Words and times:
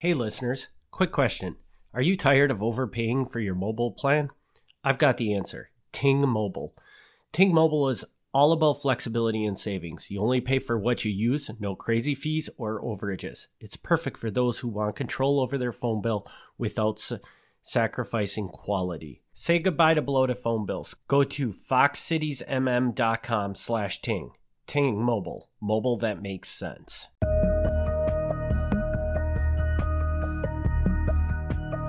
Hey, 0.00 0.14
listeners, 0.14 0.68
quick 0.92 1.10
question. 1.10 1.56
Are 1.92 2.00
you 2.00 2.16
tired 2.16 2.52
of 2.52 2.62
overpaying 2.62 3.26
for 3.26 3.40
your 3.40 3.56
mobile 3.56 3.90
plan? 3.90 4.30
I've 4.84 4.98
got 4.98 5.16
the 5.16 5.34
answer 5.34 5.70
Ting 5.90 6.20
Mobile. 6.20 6.72
Ting 7.32 7.52
Mobile 7.52 7.88
is 7.88 8.04
all 8.32 8.52
about 8.52 8.80
flexibility 8.80 9.44
and 9.44 9.58
savings. 9.58 10.08
You 10.08 10.20
only 10.20 10.40
pay 10.40 10.60
for 10.60 10.78
what 10.78 11.04
you 11.04 11.10
use, 11.10 11.50
no 11.58 11.74
crazy 11.74 12.14
fees 12.14 12.48
or 12.56 12.80
overages. 12.80 13.48
It's 13.58 13.76
perfect 13.76 14.18
for 14.18 14.30
those 14.30 14.60
who 14.60 14.68
want 14.68 14.94
control 14.94 15.40
over 15.40 15.58
their 15.58 15.72
phone 15.72 16.00
bill 16.00 16.30
without 16.56 17.00
sa- 17.00 17.18
sacrificing 17.60 18.50
quality. 18.50 19.24
Say 19.32 19.58
goodbye 19.58 19.94
to 19.94 20.02
bloated 20.02 20.38
phone 20.38 20.64
bills. 20.64 20.94
Go 21.08 21.24
to 21.24 21.52
foxcitiesmm.com 21.52 23.56
slash 23.56 24.00
ting. 24.00 24.30
Ting 24.68 25.02
Mobile. 25.02 25.48
Mobile 25.60 25.96
that 25.96 26.22
makes 26.22 26.50
sense. 26.50 27.08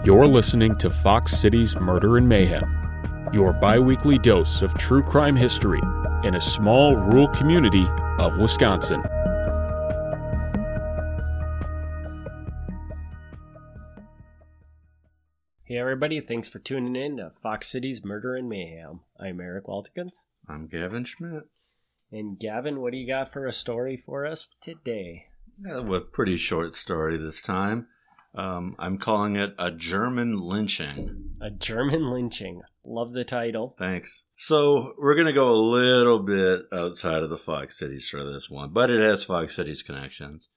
You're 0.05 0.27
listening 0.27 0.76
to 0.76 0.89
Fox 0.89 1.38
Cities 1.38 1.76
Murder 1.76 2.16
and 2.16 2.27
Mayhem, 2.27 2.63
your 3.34 3.52
bi 3.52 3.77
weekly 3.77 4.17
dose 4.17 4.62
of 4.62 4.73
true 4.76 5.03
crime 5.03 5.35
history 5.35 5.81
in 6.23 6.35
a 6.35 6.41
small 6.41 6.95
rural 6.95 7.27
community 7.27 7.85
of 8.17 8.38
Wisconsin. 8.38 9.02
Hey, 15.66 15.77
everybody. 15.77 16.21
Thanks 16.21 16.48
for 16.48 16.59
tuning 16.59 16.95
in 16.95 17.18
to 17.18 17.31
Fox 17.43 17.68
Cities 17.68 18.02
Murder 18.02 18.35
and 18.35 18.48
Mayhem. 18.48 19.02
I'm 19.20 19.41
Eric 19.41 19.66
Waltikins. 19.66 20.13
I'm 20.48 20.68
Gavin 20.68 21.04
Schmidt. 21.04 21.43
And 22.09 22.40
Gavin, 22.40 22.79
what 22.79 22.93
do 22.93 22.98
you 22.98 23.05
got 23.05 23.34
for 23.34 23.45
a 23.45 23.52
story 23.52 23.98
for 23.98 24.26
us 24.26 24.48
today? 24.62 25.26
Yeah, 25.62 25.81
a 25.81 25.99
pretty 25.99 26.38
short 26.38 26.77
story 26.77 27.18
this 27.18 27.41
time. 27.41 27.88
Um, 28.36 28.76
I'm 28.78 28.98
calling 28.98 29.36
it 29.36 29.56
a 29.58 29.72
German 29.72 30.40
lynching. 30.40 31.32
A 31.42 31.50
German 31.50 32.12
lynching. 32.12 32.62
Love 32.86 33.13
the 33.13 33.24
title. 33.24 33.76
Thanks. 33.80 34.24
So 34.38 34.94
we're 34.98 35.16
gonna 35.16 35.34
go 35.34 35.52
a 35.52 35.58
little 35.58 36.20
bit 36.20 36.62
outside 36.71 37.24
of 37.24 37.30
the 37.30 37.38
Fox 37.38 37.77
Cities 37.80 38.08
for 38.08 38.24
this 38.24 38.49
one, 38.49 38.71
but 38.71 38.90
it 38.90 39.02
has 39.02 39.24
Fox 39.24 39.55
Cities 39.55 39.82
connections. 39.82 40.49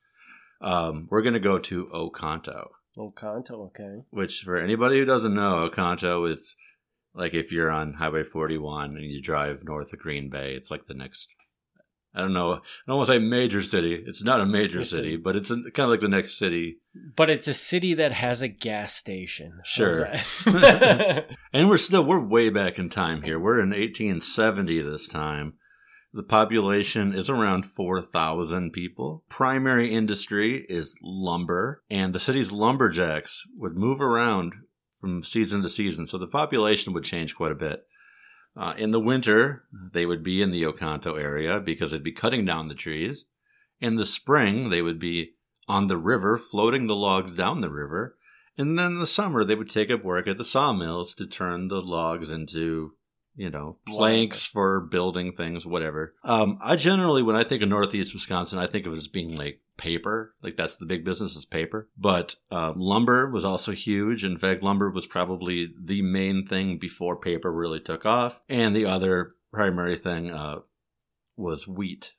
Um, 0.61 1.09
we're 1.11 1.23
gonna 1.23 1.41
go 1.41 1.59
to 1.59 1.87
Oconto, 1.87 2.69
Oconto, 2.99 3.67
okay. 3.69 4.03
which 4.11 4.43
for 4.43 4.57
anybody 4.57 4.99
who 4.99 5.05
doesn't 5.05 5.35
know, 5.35 5.69
Oconto 5.69 6.31
is 6.31 6.57
like 7.15 7.35
if 7.35 7.51
you're 7.51 7.71
on 7.71 7.95
Highway 7.95 8.23
41 8.25 8.97
and 8.97 9.11
you 9.11 9.21
drive 9.21 9.65
north 9.65 9.93
of 9.93 9.99
Green 9.99 10.31
Bay, 10.31 10.55
it's 10.55 10.71
like 10.71 10.87
the 10.87 10.95
next. 10.95 11.29
I 12.15 12.21
don't 12.21 12.33
know. 12.35 12.53
I 12.55 12.59
don't 12.87 12.97
want 12.97 13.07
to 13.07 13.13
say 13.15 13.19
major 13.19 13.63
city. 13.63 14.03
It's 14.07 14.23
not 14.23 14.41
a 14.41 14.47
major 14.47 14.81
It's 14.81 14.93
a- 14.93 14.97
city, 14.97 15.17
but 15.17 15.35
it's 15.35 15.51
in, 15.51 15.63
kind 15.75 15.85
of 15.85 15.91
like 15.91 16.01
the 16.01 16.09
next 16.09 16.39
city 16.39 16.77
But 17.17 17.31
it's 17.31 17.49
a 17.49 17.55
city 17.55 17.95
that 17.95 18.13
has 18.13 18.43
a 18.43 18.49
gas 18.49 18.95
station. 18.95 19.61
Sure. 19.65 20.09
And 21.55 21.69
we're 21.69 21.77
still 21.77 22.05
we're 22.05 22.23
way 22.25 22.49
back 22.51 22.79
in 22.79 22.89
time 22.89 23.23
here. 23.23 23.39
We're 23.39 23.61
in 23.61 23.71
1870 23.71 24.81
this 24.83 25.07
time. 25.09 25.55
The 26.15 26.23
population 26.23 27.15
is 27.15 27.31
around 27.31 27.65
4,000 27.65 28.71
people. 28.73 29.25
Primary 29.31 29.95
industry 29.95 30.67
is 30.69 30.97
lumber, 31.03 31.83
and 31.91 32.15
the 32.15 32.21
city's 32.21 32.53
lumberjacks 32.53 33.45
would 33.57 33.77
move 33.77 34.01
around 34.01 34.53
from 35.01 35.23
season 35.25 35.63
to 35.63 35.69
season, 35.71 36.07
so 36.07 36.19
the 36.19 36.27
population 36.27 36.93
would 36.93 37.05
change 37.05 37.35
quite 37.35 37.53
a 37.53 37.55
bit. 37.57 37.85
Uh, 38.57 38.75
in 38.77 38.91
the 38.91 39.01
winter, 39.01 39.65
they 39.93 40.05
would 40.05 40.23
be 40.23 40.43
in 40.43 40.51
the 40.51 40.67
Oconto 40.67 41.15
area 41.15 41.59
because 41.59 41.93
they'd 41.93 42.03
be 42.03 42.13
cutting 42.13 42.45
down 42.45 42.69
the 42.69 42.75
trees. 42.75 43.25
In 43.81 43.97
the 43.97 44.07
spring, 44.07 44.69
they 44.69 44.83
would 44.83 44.99
be 44.99 45.33
on 45.69 45.87
the 45.87 45.97
river, 45.97 46.37
floating 46.37 46.87
the 46.87 46.95
logs 46.95 47.35
down 47.35 47.61
the 47.61 47.71
river. 47.71 48.17
And 48.59 48.79
then 48.79 48.93
in 48.93 49.01
the 49.01 49.07
summer, 49.07 49.45
they 49.45 49.55
would 49.55 49.71
take 49.71 49.91
up 49.91 50.05
work 50.05 50.27
at 50.29 50.37
the 50.37 50.45
sawmills 50.45 51.15
to 51.15 51.27
turn 51.27 51.69
the 51.69 51.81
logs 51.81 52.31
into, 52.31 52.93
you 53.35 53.49
know, 53.49 53.79
planks 53.87 54.45
for 54.45 54.81
building 54.81 55.33
things, 55.33 55.65
whatever. 55.65 56.15
Um, 56.23 56.59
I 56.63 56.77
generally, 56.77 57.23
when 57.23 57.37
I 57.37 57.45
think 57.45 57.63
of 57.63 57.71
Northeast 57.71 58.13
Wisconsin, 58.13 58.59
I 58.59 58.67
think 58.67 58.87
of 58.87 58.93
it 58.93 58.99
as 58.99 59.09
being 59.09 59.35
like 59.35 59.61
paper. 59.83 60.33
Like 60.43 60.57
that's 60.57 60.77
the 60.77 60.87
big 60.87 61.05
business 61.05 61.35
is 61.35 61.45
paper. 61.45 61.89
But 61.99 62.37
um, 62.53 62.75
lumber 62.77 63.29
was 63.29 63.45
also 63.45 63.73
huge. 63.73 64.25
In 64.25 64.39
fact, 64.39 64.63
lumber 64.63 64.89
was 64.89 65.09
probably 65.09 65.75
the 65.77 66.03
main 66.03 66.47
thing 66.47 66.79
before 66.79 67.17
paper 67.17 67.53
really 67.53 67.81
took 67.81 68.07
off. 68.07 68.41
And 68.49 68.77
the 68.77 68.87
other 68.87 69.35
primary 69.53 69.97
thing 69.97 70.31
uh, 70.31 70.61
was 71.37 71.67
wheat, 71.67 72.13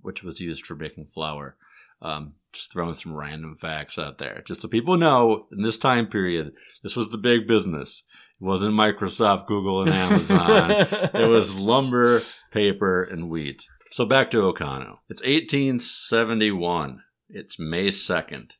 which 0.00 0.22
was 0.22 0.40
used 0.40 0.64
for 0.64 0.74
making 0.74 1.08
flour. 1.08 1.56
Um, 2.00 2.34
just 2.52 2.72
throwing 2.72 2.94
some 2.94 3.14
random 3.14 3.56
facts 3.56 3.98
out 3.98 4.18
there, 4.18 4.42
just 4.46 4.60
so 4.60 4.68
people 4.68 4.96
know 4.98 5.46
in 5.50 5.62
this 5.62 5.78
time 5.78 6.06
period, 6.06 6.52
this 6.82 6.94
was 6.94 7.08
the 7.08 7.18
big 7.18 7.46
business. 7.46 8.02
It 8.38 8.44
wasn't 8.44 8.74
Microsoft, 8.74 9.46
Google, 9.46 9.82
and 9.82 9.92
Amazon. 9.92 10.70
it 11.14 11.30
was 11.30 11.58
lumber, 11.58 12.20
paper, 12.52 13.02
and 13.02 13.30
wheat. 13.30 13.66
So 13.90 14.04
back 14.04 14.30
to 14.32 14.42
Oconto. 14.42 14.98
It's 15.08 15.22
1871. 15.22 17.02
It's 17.28 17.58
May 17.58 17.88
2nd. 17.88 18.52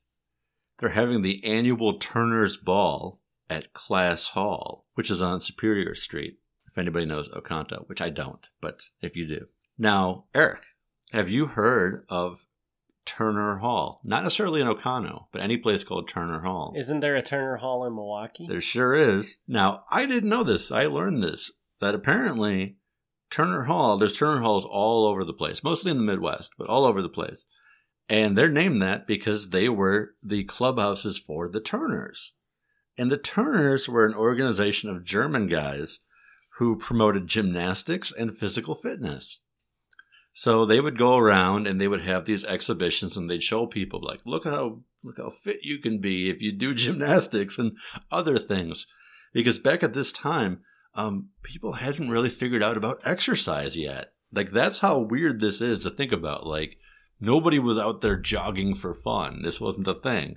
They're 0.79 0.91
having 0.91 1.23
the 1.23 1.45
annual 1.45 1.99
Turner's 1.99 2.57
Ball 2.57 3.21
at 3.51 3.73
Class 3.73 4.31
Hall, 4.31 4.87
which 4.95 5.11
is 5.11 5.23
on 5.23 5.41
Superior 5.41 5.95
Street. 5.95 6.39
If 6.67 6.79
anybody 6.79 7.07
knows 7.07 7.29
Oconto, 7.31 7.85
which 7.89 8.01
I 8.01 8.11
don't, 8.11 8.47
but 8.61 8.83
if 9.01 9.17
you 9.17 9.27
do. 9.27 9.47
Now, 9.79 10.25
Eric, 10.35 10.63
have 11.13 11.29
you 11.29 11.47
heard 11.47 12.05
of 12.09 12.47
Turner 13.05 13.57
Hall? 13.57 14.01
Not 14.05 14.23
necessarily 14.23 14.61
in 14.61 14.69
Oconto, 14.69 15.27
but 15.33 15.41
any 15.41 15.57
place 15.57 15.85
called 15.85 16.09
Turner 16.09 16.41
Hall. 16.41 16.75
Isn't 16.77 17.01
there 17.01 17.17
a 17.17 17.23
Turner 17.23 17.57
Hall 17.57 17.85
in 17.85 17.95
Milwaukee? 17.95 18.47
There 18.49 18.61
sure 18.61 18.95
is. 18.95 19.39
Now, 19.49 19.85
I 19.91 20.07
didn't 20.07 20.29
know 20.29 20.45
this. 20.45 20.71
I 20.71 20.87
learned 20.87 21.23
this 21.23 21.53
that 21.81 21.95
apparently 21.95 22.77
Turner 23.31 23.65
Hall, 23.65 23.97
there's 23.97 24.17
Turner 24.17 24.41
Halls 24.41 24.65
all 24.65 25.07
over 25.07 25.25
the 25.25 25.33
place, 25.33 25.65
mostly 25.65 25.91
in 25.91 25.97
the 25.97 26.03
Midwest, 26.03 26.53
but 26.59 26.69
all 26.69 26.85
over 26.85 27.03
the 27.03 27.09
place. 27.09 27.47
And 28.09 28.37
they're 28.39 28.49
named 28.49 28.81
that 28.83 29.07
because 29.07 29.51
they 29.51 29.69
were 29.69 30.15
the 30.23 30.45
clubhouses 30.45 31.19
for 31.19 31.49
the 31.49 31.61
Turners. 31.61 32.33
And 32.97 33.11
the 33.11 33.19
Turners 33.19 33.89
were 33.89 34.07
an 34.07 34.15
organization 34.15 34.89
of 34.91 35.05
German 35.05 35.49
guys 35.49 35.99
who 36.59 36.79
promoted 36.79 37.27
gymnastics 37.27 38.13
and 38.13 38.37
physical 38.37 38.75
fitness. 38.75 39.41
So 40.33 40.65
they 40.65 40.81
would 40.81 40.99
go 40.99 41.17
around 41.17 41.67
and 41.67 41.81
they 41.81 41.89
would 41.89 42.03
have 42.03 42.25
these 42.25 42.45
exhibitions 42.45 43.17
and 43.17 43.29
they'd 43.29 43.43
show 43.43 43.67
people 43.67 44.01
like, 44.03 44.21
look 44.25 44.45
how 44.45 44.83
look 45.03 45.17
how 45.19 45.31
fit 45.31 45.61
you 45.63 45.79
can 45.79 46.01
be 46.01 46.29
if 46.29 46.41
you 46.41 46.53
do 46.53 46.75
gymnastics 46.75 47.59
and 47.59 47.77
other 48.11 48.39
things. 48.39 48.87
Because 49.33 49.59
back 49.59 49.83
at 49.83 49.95
this 49.95 50.13
time, 50.13 50.61
um, 50.97 51.29
people 51.43 51.75
hadn't 51.75 52.11
really 52.11 52.29
figured 52.31 52.63
out 52.63 52.77
about 52.77 52.99
exercise 53.05 53.77
yet. 53.77 54.13
Like 54.33 54.51
that's 54.51 54.81
how 54.81 54.99
weird 54.99 55.41
this 55.41 55.61
is 55.61 55.83
to 55.85 55.91
think 55.91 56.13
about. 56.13 56.47
Like 56.47 56.79
nobody 57.21 57.59
was 57.59 57.79
out 57.79 58.01
there 58.01 58.17
jogging 58.17 58.75
for 58.75 58.95
fun. 58.95 59.43
This 59.43 59.61
wasn't 59.61 59.89
a 59.89 59.95
thing. 59.95 60.37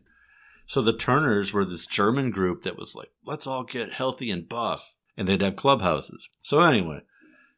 So 0.65 0.81
the 0.83 0.93
Turners 0.95 1.51
were 1.51 1.65
this 1.65 1.87
German 1.87 2.29
group 2.29 2.63
that 2.63 2.77
was 2.77 2.93
like, 2.95 3.09
let's 3.25 3.47
all 3.47 3.63
get 3.63 3.93
healthy 3.93 4.29
and 4.29 4.47
buff. 4.47 4.95
And 5.17 5.27
they'd 5.27 5.41
have 5.41 5.55
clubhouses. 5.55 6.29
So 6.43 6.61
anyway, 6.61 7.01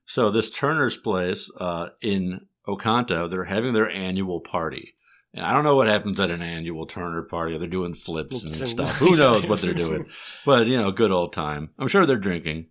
so 0.06 0.32
this 0.32 0.50
Turner's 0.50 0.98
place 0.98 1.52
uh, 1.60 1.90
in 2.02 2.48
Oconto, 2.68 3.28
they're 3.30 3.44
having 3.44 3.74
their 3.74 3.90
annual 3.90 4.40
party. 4.40 4.96
And 5.34 5.46
I 5.46 5.54
don't 5.54 5.64
know 5.64 5.76
what 5.76 5.88
happens 5.88 6.20
at 6.20 6.32
an 6.32 6.42
annual 6.42 6.86
Turner 6.86 7.22
party. 7.22 7.58
They're 7.58 7.68
doing 7.68 7.94
flips 7.94 8.42
and 8.42 8.52
Flips 8.52 8.60
and- 8.62 8.70
stuff. 8.70 8.96
Who 9.00 9.16
knows 9.16 9.46
what 9.46 9.62
they're 9.62 9.74
doing? 9.88 10.06
But, 10.46 10.68
you 10.68 10.78
know, 10.78 10.92
good 10.92 11.12
old 11.12 11.34
time. 11.34 11.70
I'm 11.78 11.88
sure 11.88 12.06
they're 12.06 12.18
drinking. 12.18 12.68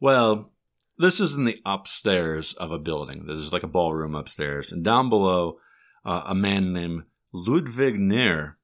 Well, 0.00 0.52
this 0.98 1.20
is 1.20 1.36
in 1.36 1.44
the 1.44 1.60
upstairs 1.64 2.52
of 2.54 2.70
a 2.70 2.78
building. 2.78 3.26
This 3.26 3.38
is 3.38 3.52
like 3.52 3.62
a 3.62 3.68
ballroom 3.68 4.14
upstairs. 4.14 4.70
And 4.72 4.84
down 4.84 5.08
below, 5.08 5.58
uh, 6.04 6.22
a 6.26 6.34
man 6.34 6.72
named 6.72 7.04
Ludwig 7.32 7.98
Neer. 7.98 8.58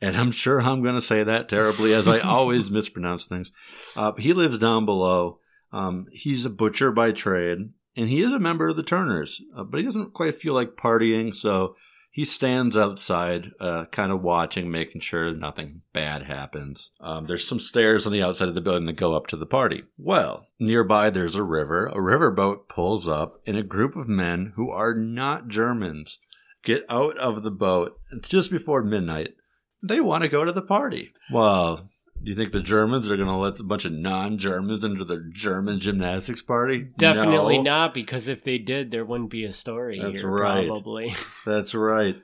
And 0.00 0.16
I'm 0.16 0.30
sure 0.30 0.60
I'm 0.60 0.82
going 0.82 0.94
to 0.94 1.00
say 1.00 1.22
that 1.22 1.48
terribly, 1.48 1.92
as 1.92 2.08
I 2.08 2.18
always 2.20 2.70
mispronounce 2.70 3.26
things. 3.26 3.52
Uh, 3.96 4.12
he 4.14 4.32
lives 4.32 4.58
down 4.58 4.86
below. 4.86 5.38
Um, 5.72 6.06
he's 6.12 6.46
a 6.46 6.50
butcher 6.50 6.90
by 6.90 7.12
trade, 7.12 7.58
and 7.96 8.08
he 8.08 8.20
is 8.20 8.32
a 8.32 8.40
member 8.40 8.68
of 8.68 8.76
the 8.76 8.82
Turners, 8.82 9.40
uh, 9.56 9.62
but 9.62 9.78
he 9.78 9.84
doesn't 9.84 10.14
quite 10.14 10.34
feel 10.34 10.54
like 10.54 10.70
partying, 10.70 11.32
so 11.32 11.76
he 12.10 12.24
stands 12.24 12.76
outside, 12.76 13.52
uh, 13.60 13.84
kind 13.86 14.10
of 14.10 14.20
watching, 14.20 14.70
making 14.70 15.00
sure 15.00 15.32
nothing 15.32 15.82
bad 15.92 16.24
happens. 16.24 16.90
Um, 17.00 17.26
there's 17.26 17.46
some 17.46 17.60
stairs 17.60 18.04
on 18.04 18.12
the 18.12 18.22
outside 18.22 18.48
of 18.48 18.56
the 18.56 18.60
building 18.60 18.86
that 18.86 18.94
go 18.96 19.14
up 19.14 19.28
to 19.28 19.36
the 19.36 19.46
party. 19.46 19.84
Well, 19.96 20.46
nearby 20.58 21.10
there's 21.10 21.36
a 21.36 21.44
river. 21.44 21.86
A 21.86 21.96
riverboat 21.96 22.68
pulls 22.68 23.06
up, 23.06 23.40
and 23.46 23.56
a 23.56 23.62
group 23.62 23.94
of 23.94 24.08
men 24.08 24.52
who 24.56 24.70
are 24.70 24.92
not 24.92 25.48
Germans 25.48 26.18
get 26.64 26.84
out 26.88 27.16
of 27.16 27.42
the 27.42 27.50
boat. 27.50 27.98
It's 28.12 28.28
just 28.28 28.50
before 28.50 28.82
midnight. 28.82 29.34
They 29.82 30.00
want 30.00 30.22
to 30.22 30.28
go 30.28 30.44
to 30.44 30.52
the 30.52 30.62
party. 30.62 31.12
Well, 31.32 31.88
do 32.22 32.30
you 32.30 32.34
think 32.36 32.52
the 32.52 32.60
Germans 32.60 33.10
are 33.10 33.16
going 33.16 33.28
to 33.28 33.34
let 33.34 33.58
a 33.60 33.62
bunch 33.64 33.84
of 33.84 33.92
non-Germans 33.92 34.84
into 34.84 35.04
their 35.04 35.20
German 35.20 35.80
gymnastics 35.80 36.42
party? 36.42 36.88
Definitely 36.98 37.56
No. 37.58 37.62
not, 37.62 37.94
because 37.94 38.28
if 38.28 38.44
they 38.44 38.58
did, 38.58 38.90
there 38.90 39.04
wouldn't 39.04 39.30
be 39.30 39.44
a 39.44 39.52
story 39.52 39.98
That's 40.00 40.20
here, 40.20 40.30
right. 40.30 40.66
probably. 40.66 41.14
That's 41.46 41.74
right. 41.74 42.16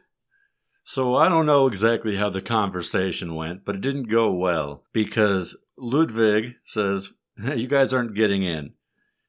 So 0.85 1.17
I 1.17 1.29
don't 1.29 1.47
know 1.47 1.67
exactly 1.67 2.17
how 2.17 2.31
the 2.31 2.41
conversation 2.43 3.35
went, 3.35 3.65
but 3.65 3.75
it 3.75 3.81
didn't 3.81 4.05
go 4.11 4.33
well 4.33 4.85
because 4.93 5.57
Ludwig 5.77 6.55
says, 6.65 7.13
hey, 7.43 7.57
You 7.57 7.67
guys 7.67 7.93
aren't 7.93 8.15
getting 8.15 8.43
in. 8.43 8.75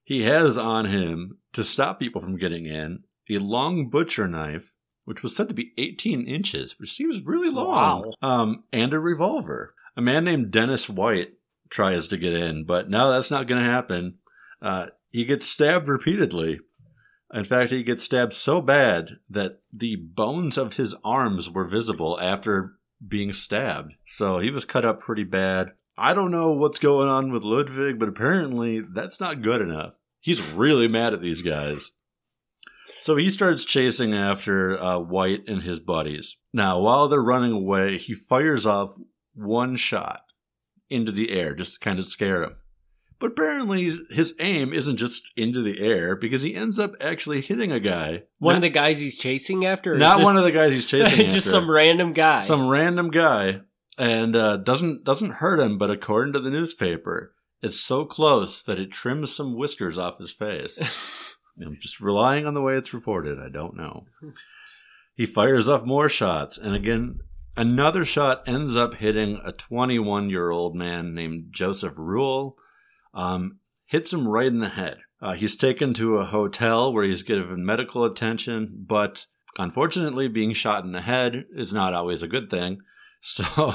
He 0.03 0.23
has 0.23 0.57
on 0.57 0.85
him, 0.85 1.37
to 1.53 1.63
stop 1.63 1.99
people 1.99 2.21
from 2.21 2.37
getting 2.37 2.65
in, 2.65 3.03
a 3.29 3.39
long 3.39 3.89
butcher 3.89 4.27
knife, 4.27 4.73
which 5.05 5.23
was 5.23 5.35
said 5.35 5.47
to 5.49 5.53
be 5.55 5.71
18 5.77 6.25
inches, 6.27 6.79
which 6.79 6.93
seems 6.93 7.23
really 7.25 7.49
long, 7.49 8.11
Wow. 8.21 8.29
um, 8.41 8.63
and 8.71 8.93
a 8.93 8.99
revolver. 8.99 9.73
A 9.97 10.01
man 10.01 10.23
named 10.23 10.51
Dennis 10.51 10.87
White 10.87 11.33
tries 11.69 12.07
to 12.07 12.17
get 12.17 12.33
in, 12.33 12.65
but 12.65 12.89
now 12.89 13.11
that's 13.11 13.31
not 13.31 13.47
going 13.47 13.63
to 13.63 13.69
happen. 13.69 14.19
Uh, 14.61 14.85
he 15.09 15.25
gets 15.25 15.47
stabbed 15.47 15.87
repeatedly. 15.87 16.59
In 17.33 17.43
fact, 17.43 17.71
he 17.71 17.83
gets 17.83 18.03
stabbed 18.03 18.33
so 18.33 18.61
bad 18.61 19.17
that 19.29 19.59
the 19.73 19.95
bones 19.95 20.57
of 20.57 20.77
his 20.77 20.95
arms 21.03 21.49
were 21.49 21.67
visible 21.67 22.19
after 22.21 22.75
being 23.05 23.33
stabbed. 23.33 23.93
So 24.05 24.37
he 24.37 24.51
was 24.51 24.65
cut 24.65 24.85
up 24.85 24.99
pretty 24.99 25.23
bad. 25.23 25.71
I 25.97 26.13
don't 26.13 26.31
know 26.31 26.51
what's 26.51 26.79
going 26.79 27.09
on 27.09 27.31
with 27.31 27.43
Ludwig, 27.43 27.97
but 27.97 28.07
apparently 28.07 28.81
that's 28.81 29.19
not 29.19 29.41
good 29.41 29.61
enough. 29.61 29.95
He's 30.19 30.51
really 30.51 30.87
mad 30.87 31.13
at 31.13 31.21
these 31.21 31.41
guys. 31.41 31.91
So 33.01 33.15
he 33.15 33.29
starts 33.29 33.65
chasing 33.65 34.13
after 34.13 34.79
uh, 34.79 34.99
White 34.99 35.47
and 35.47 35.63
his 35.63 35.79
buddies. 35.79 36.37
Now, 36.53 36.79
while 36.79 37.07
they're 37.07 37.19
running 37.19 37.51
away, 37.51 37.97
he 37.97 38.13
fires 38.13 38.65
off 38.65 38.95
one 39.37 39.75
shot 39.75 40.21
into 40.89 41.11
the 41.11 41.31
air 41.31 41.53
just 41.53 41.75
to 41.75 41.79
kind 41.79 41.99
of 41.99 42.05
scare 42.05 42.43
him. 42.43 42.55
But 43.19 43.31
apparently, 43.31 43.99
his 44.11 44.35
aim 44.39 44.73
isn't 44.73 44.97
just 44.97 45.23
into 45.35 45.63
the 45.63 45.79
air 45.79 46.15
because 46.15 46.43
he 46.43 46.53
ends 46.53 46.77
up 46.77 46.93
actually 47.01 47.41
hitting 47.41 47.71
a 47.71 47.79
guy. 47.79 48.23
One 48.37 48.53
not, 48.53 48.57
of 48.57 48.61
the 48.61 48.69
guys 48.69 48.99
he's 48.99 49.17
chasing 49.17 49.65
after? 49.65 49.97
not 49.97 50.21
one 50.21 50.37
of 50.37 50.43
the 50.43 50.51
guys 50.51 50.71
he's 50.71 50.85
chasing. 50.87 51.25
just 51.29 51.47
after. 51.47 51.49
some 51.49 51.69
random 51.69 52.11
guy. 52.11 52.41
some 52.41 52.67
random 52.67 53.09
guy, 53.09 53.61
and 53.97 54.35
uh, 54.35 54.57
doesn't 54.57 55.03
doesn't 55.03 55.31
hurt 55.31 55.59
him. 55.59 55.79
But 55.79 55.89
according 55.89 56.33
to 56.33 56.39
the 56.39 56.51
newspaper, 56.51 57.33
it's 57.61 57.79
so 57.79 58.05
close 58.05 58.61
that 58.61 58.79
it 58.79 58.91
trims 58.91 59.35
some 59.35 59.55
whiskers 59.55 59.97
off 59.97 60.19
his 60.19 60.31
face. 60.31 60.77
I'm 61.59 61.77
just 61.79 61.99
relying 61.99 62.45
on 62.45 62.53
the 62.53 62.61
way 62.61 62.75
it's 62.75 62.93
reported. 62.93 63.39
I 63.39 63.49
don't 63.49 63.75
know. 63.75 64.05
He 65.15 65.25
fires 65.25 65.67
off 65.67 65.83
more 65.83 66.07
shots, 66.07 66.59
and 66.59 66.75
again, 66.75 67.21
another 67.57 68.05
shot 68.05 68.47
ends 68.47 68.75
up 68.75 68.95
hitting 68.95 69.39
a 69.43 69.51
21 69.51 70.29
year 70.29 70.49
old 70.49 70.75
man 70.75 71.13
named 71.13 71.47
Joseph 71.51 71.93
Rule. 71.97 72.57
Um, 73.13 73.59
hits 73.85 74.13
him 74.13 74.27
right 74.27 74.47
in 74.47 74.59
the 74.59 74.69
head. 74.69 74.99
Uh, 75.21 75.33
he's 75.33 75.55
taken 75.55 75.93
to 75.95 76.17
a 76.17 76.25
hotel 76.25 76.93
where 76.93 77.03
he's 77.03 77.23
given 77.23 77.65
medical 77.65 78.05
attention, 78.05 78.85
but 78.85 79.25
unfortunately, 79.57 80.27
being 80.27 80.53
shot 80.53 80.83
in 80.83 80.91
the 80.91 81.01
head 81.01 81.45
is 81.55 81.73
not 81.73 81.93
always 81.93 82.21
a 82.23 82.27
good 82.27 82.49
thing. 82.49 82.79
So, 83.19 83.73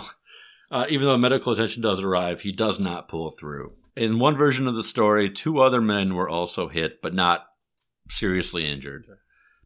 uh, 0.70 0.86
even 0.88 1.04
though 1.04 1.18
medical 1.18 1.52
attention 1.52 1.82
does 1.82 2.00
arrive, 2.00 2.42
he 2.42 2.52
does 2.52 2.78
not 2.78 3.08
pull 3.08 3.32
through. 3.32 3.72
In 3.96 4.20
one 4.20 4.36
version 4.36 4.68
of 4.68 4.76
the 4.76 4.84
story, 4.84 5.28
two 5.28 5.60
other 5.60 5.80
men 5.80 6.14
were 6.14 6.28
also 6.28 6.68
hit, 6.68 7.02
but 7.02 7.12
not 7.12 7.46
seriously 8.08 8.70
injured. 8.70 9.04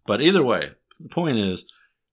But 0.07 0.23
either 0.23 0.43
way, 0.43 0.71
the 0.99 1.11
point 1.11 1.37
is, 1.37 1.67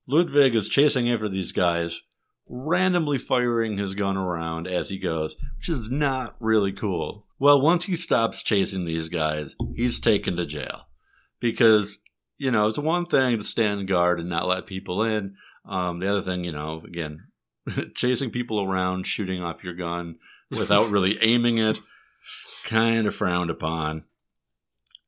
Ludwig 0.07 0.55
is 0.55 0.69
chasing 0.69 1.09
after 1.09 1.29
these 1.29 1.51
guys, 1.51 2.01
randomly 2.47 3.17
firing 3.17 3.77
his 3.77 3.95
gun 3.95 4.17
around 4.17 4.67
as 4.67 4.89
he 4.89 4.99
goes, 4.99 5.35
which 5.57 5.69
is 5.69 5.89
not 5.89 6.35
really 6.39 6.71
cool. 6.71 7.25
Well, 7.39 7.61
once 7.61 7.85
he 7.85 7.95
stops 7.95 8.43
chasing 8.43 8.85
these 8.85 9.09
guys, 9.09 9.55
he's 9.75 9.99
taken 9.99 10.35
to 10.37 10.45
jail. 10.45 10.83
Because, 11.39 11.99
you 12.37 12.51
know, 12.51 12.67
it's 12.67 12.77
one 12.77 13.05
thing 13.05 13.37
to 13.37 13.43
stand 13.43 13.87
guard 13.87 14.19
and 14.19 14.29
not 14.29 14.47
let 14.47 14.65
people 14.65 15.03
in. 15.03 15.35
Um, 15.65 15.99
the 15.99 16.09
other 16.09 16.21
thing, 16.21 16.43
you 16.43 16.51
know, 16.51 16.81
again, 16.85 17.27
chasing 17.95 18.29
people 18.29 18.61
around, 18.61 19.07
shooting 19.07 19.41
off 19.41 19.63
your 19.63 19.73
gun 19.73 20.17
without 20.49 20.89
really 20.89 21.17
aiming 21.21 21.57
it, 21.57 21.79
kind 22.65 23.07
of 23.07 23.15
frowned 23.15 23.49
upon. 23.49 24.03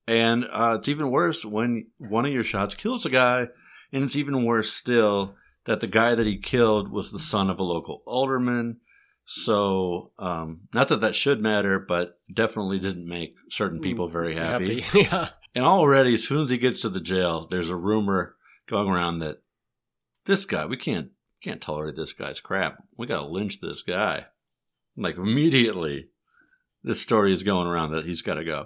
And 0.07 0.45
uh, 0.51 0.75
it's 0.79 0.87
even 0.87 1.09
worse 1.09 1.43
when 1.43 1.87
one 1.97 2.25
of 2.25 2.33
your 2.33 2.43
shots 2.43 2.75
kills 2.75 3.05
a 3.05 3.09
guy, 3.09 3.47
and 3.95 4.03
it's 4.03 4.17
even 4.17 4.43
worse 4.43 4.73
still 4.73 5.35
that 5.65 5.79
the 5.79 5.87
guy 5.87 6.15
that 6.15 6.27
he 6.27 6.37
killed 6.37 6.91
was 6.91 7.11
the 7.11 7.17
son 7.17 7.49
of 7.49 7.59
a 7.59 7.63
local 7.63 8.03
alderman. 8.05 8.81
So, 9.23 10.11
um, 10.19 10.67
not 10.73 10.89
that 10.89 10.99
that 10.99 11.15
should 11.15 11.41
matter, 11.41 11.79
but 11.79 12.19
definitely 12.31 12.77
didn't 12.77 13.07
make 13.07 13.37
certain 13.49 13.79
people 13.79 14.09
very 14.09 14.35
happy. 14.35 14.83
yeah. 14.93 15.29
And 15.55 15.63
already, 15.63 16.15
as 16.15 16.27
soon 16.27 16.43
as 16.43 16.49
he 16.49 16.57
gets 16.57 16.81
to 16.81 16.89
the 16.89 16.99
jail, 16.99 17.47
there's 17.47 17.69
a 17.69 17.75
rumor 17.75 18.35
going 18.67 18.89
around 18.89 19.19
that 19.19 19.41
this 20.25 20.43
guy, 20.43 20.65
we 20.65 20.75
can't 20.75 21.11
can't 21.41 21.61
tolerate 21.61 21.95
this 21.95 22.11
guy's 22.11 22.41
crap. 22.41 22.83
We 22.97 23.07
got 23.07 23.21
to 23.21 23.27
lynch 23.27 23.61
this 23.61 23.81
guy. 23.81 24.25
Like 24.97 25.15
immediately, 25.15 26.09
this 26.83 27.01
story 27.01 27.31
is 27.31 27.43
going 27.43 27.67
around 27.67 27.91
that 27.93 28.05
he's 28.05 28.21
got 28.21 28.35
to 28.35 28.43
go. 28.43 28.65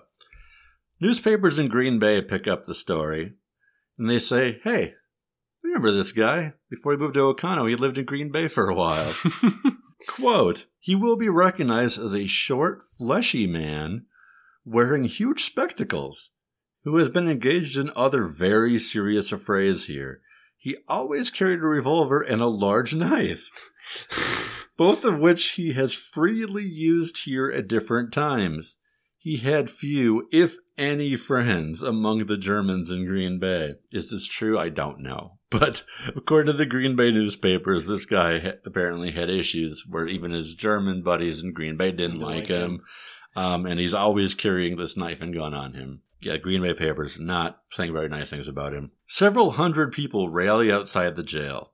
Newspapers 1.00 1.60
in 1.60 1.68
Green 1.68 2.00
Bay 2.00 2.20
pick 2.20 2.48
up 2.48 2.66
the 2.66 2.74
story, 2.74 3.34
and 3.98 4.10
they 4.10 4.20
say, 4.20 4.60
"Hey, 4.64 4.96
remember 5.64 5.92
this 5.92 6.12
guy? 6.12 6.54
Before 6.70 6.94
he 6.94 6.98
moved 6.98 7.16
to 7.16 7.22
Oconto, 7.22 7.66
he 7.68 7.76
lived 7.76 7.98
in 7.98 8.06
Green 8.06 8.32
Bay 8.32 8.48
for 8.48 8.70
a 8.70 8.76
while." 8.76 9.14
Quote, 10.08 10.68
he 10.80 10.96
will 10.96 11.18
be 11.18 11.30
recognized 11.30 12.00
as 12.00 12.16
a 12.16 12.26
short, 12.26 12.82
fleshy 12.98 13.46
man 13.46 14.06
wearing 14.64 15.04
huge 15.04 15.44
spectacles 15.44 16.32
who 16.84 16.96
has 16.98 17.10
been 17.10 17.30
engaged 17.30 17.78
in 17.78 17.92
other 17.96 18.24
very 18.24 18.78
serious 18.78 19.32
affrays 19.32 19.88
here. 19.88 20.22
He 20.58 20.78
always 20.88 21.30
carried 21.30 21.60
a 21.60 21.68
revolver 21.68 22.22
and 22.22 22.42
a 22.42 22.48
large 22.48 22.96
knife, 22.96 23.50
both 24.78 25.04
of 25.04 25.20
which 25.20 25.52
he 25.52 25.74
has 25.74 25.94
freely 25.94 26.66
used 26.66 27.26
here 27.26 27.50
at 27.50 27.68
different 27.68 28.14
times. 28.14 28.78
He 29.18 29.38
had 29.38 29.70
few, 29.70 30.28
if 30.32 30.58
any, 30.78 31.16
friends 31.16 31.82
among 31.82 32.26
the 32.26 32.38
Germans 32.38 32.92
in 32.92 33.06
Green 33.06 33.40
Bay. 33.40 33.76
Is 33.92 34.12
this 34.12 34.28
true? 34.28 34.58
I 34.58 34.70
don't 34.70 35.02
know. 35.02 35.39
But 35.52 35.84
according 36.16 36.52
to 36.52 36.58
the 36.58 36.66
Green 36.66 36.96
Bay 36.96 37.12
newspapers, 37.12 37.88
this 37.88 38.06
guy 38.06 38.54
apparently 38.66 39.12
had 39.12 39.30
issues 39.30 39.84
where 39.88 40.08
even 40.08 40.32
his 40.32 40.54
German 40.54 41.02
buddies 41.02 41.42
in 41.42 41.54
Green 41.54 41.76
Bay 41.76 41.92
didn't 41.92 42.20
Didn't 42.20 42.22
like 42.22 42.36
like 42.36 42.48
him. 42.48 42.82
Um, 43.36 43.66
and 43.66 43.80
he's 43.80 43.94
always 43.94 44.34
carrying 44.34 44.78
this 44.78 44.96
knife 44.96 45.22
and 45.22 45.34
gun 45.34 45.54
on 45.54 45.74
him. 45.74 46.02
Yeah, 46.22 46.38
Green 46.38 46.62
Bay 46.62 46.74
papers 46.74 47.20
not 47.20 47.62
saying 47.72 47.94
very 47.94 48.10
nice 48.10 48.30
things 48.30 48.48
about 48.48 48.74
him. 48.74 48.92
Several 49.08 49.52
hundred 49.52 49.94
people 49.94 50.30
rally 50.30 50.72
outside 50.72 51.16
the 51.16 51.24
jail. 51.24 51.72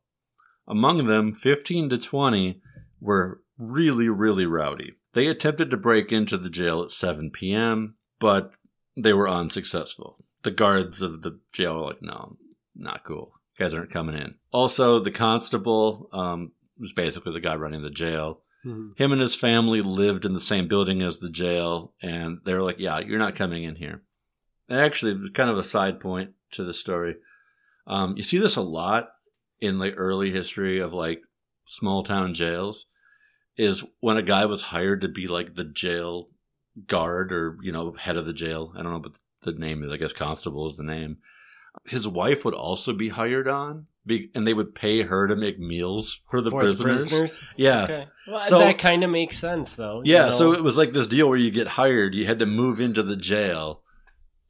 Among 0.68 1.07
them, 1.07 1.33
15 1.33 1.89
to 1.89 1.98
20 1.98 2.62
were 3.00 3.42
really, 3.57 4.10
really 4.10 4.45
rowdy. 4.45 4.94
They 5.14 5.28
attempted 5.28 5.71
to 5.71 5.78
break 5.78 6.11
into 6.11 6.38
the 6.38 6.49
jail 6.49 6.83
at 6.83 6.92
7 6.92 7.31
p.m., 7.31 7.95
but 8.19 8.52
they 8.95 9.14
were 9.14 9.30
unsuccessful. 9.30 10.23
The 10.44 10.52
guards 10.52 11.02
of 11.02 11.21
the 11.21 11.40
jail 11.52 11.76
were 11.76 11.88
like, 11.88 12.02
no, 12.02 12.38
not 12.76 13.04
cool. 13.04 13.33
You 13.57 13.66
guys 13.66 13.74
aren't 13.74 13.90
coming 13.92 14.16
in. 14.16 14.35
Also, 14.52 15.00
the 15.00 15.12
constable 15.12 16.09
um, 16.12 16.52
was 16.80 16.94
basically 16.94 17.31
the 17.33 17.40
guy 17.40 17.56
running 17.56 17.83
the 17.83 17.90
jail. 17.90 18.42
Mhm. 18.66 18.97
Him 18.97 19.12
and 19.12 19.21
his 19.21 19.35
family 19.35 19.81
lived 19.81 20.26
in 20.26 20.33
the 20.33 20.40
same 20.40 20.68
building 20.68 21.02
as 21.02 21.19
the 21.19 21.30
jail, 21.30 21.94
and 22.02 22.40
they 22.45 22.54
were 22.54 22.64
like, 22.64 22.80
yeah, 22.80 23.00
you're 23.00 23.19
not 23.19 23.35
coming 23.35 23.64
in 23.64 23.76
here. 23.76 24.02
And 24.68 24.80
actually, 24.80 25.30
kind 25.31 25.50
of 25.50 25.57
a 25.57 25.64
side 25.64 26.00
point 26.00 26.31
to 26.52 26.64
the 26.64 26.74
story. 26.74 27.16
Um, 27.88 28.18
you 28.18 28.24
see 28.24 28.38
this 28.40 28.56
a 28.56 28.62
lot 28.62 29.09
in 29.62 29.78
the 29.80 29.94
early 29.94 30.31
history 30.31 30.80
of 30.80 30.92
like 30.92 31.21
small 31.66 32.04
town 32.04 32.33
jails 32.33 32.88
is 33.57 33.85
when 34.00 34.18
a 34.18 34.21
guy 34.21 34.45
was 34.45 34.64
hired 34.64 35.02
to 35.02 35.07
be 35.07 35.28
like 35.28 35.56
the 35.56 35.64
jail 35.64 36.30
guard 36.88 37.31
or 37.31 37.57
you 37.62 37.71
know 37.71 37.94
head 37.94 38.18
of 38.18 38.26
the 38.26 38.33
jail 38.33 38.74
i 38.76 38.83
don't 38.83 38.92
know 38.92 39.00
what 39.00 39.18
the 39.44 39.54
name 39.54 39.81
is 39.81 39.92
i 39.92 39.97
guess 39.97 40.12
constable 40.12 40.68
is 40.69 40.76
the 40.76 40.83
name 40.83 41.18
his 41.87 42.07
wife 42.07 42.44
would 42.45 42.54
also 42.54 42.94
be 42.94 43.09
hired 43.09 43.47
on 43.47 43.87
be, 44.07 44.30
and 44.35 44.45
they 44.45 44.54
would 44.54 44.75
pay 44.75 45.01
her 45.01 45.27
to 45.27 45.35
make 45.35 45.59
meals 45.59 46.21
for 46.30 46.39
the 46.42 46.51
For 46.51 46.59
prisoners. 46.61 47.42
yeah 47.57 47.83
Okay. 47.83 48.07
Well, 48.27 48.42
So- 48.42 48.59
that 48.59 48.77
kind 48.77 49.04
of 49.04 49.09
makes 49.09 49.37
sense, 49.37 49.75
though. 49.75 50.01
you 50.04 50.13
yeah 50.13 50.25
know? 50.25 50.30
so 50.30 50.51
it 50.54 50.63
was 50.63 50.77
like 50.77 50.94
this 50.94 51.07
deal 51.07 51.27
where 51.27 51.37
you 51.37 51.51
get 51.51 51.68
hired 51.69 52.13
you 52.15 52.25
had 52.27 52.39
to 52.39 52.45
move 52.45 52.80
into 52.80 53.01
the 53.04 53.15
jail 53.15 53.81